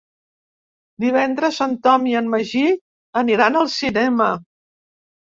Divendres 1.05 1.59
en 1.67 1.77
Tom 1.85 2.09
i 2.13 2.17
en 2.23 2.33
Magí 2.33 2.65
aniran 3.25 3.63
al 3.63 3.73
cinema. 3.79 4.35